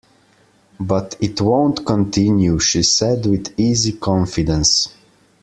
[0.79, 4.89] But it won't continue, she said with easy confidence.